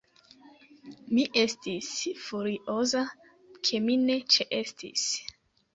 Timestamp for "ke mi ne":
3.69-4.19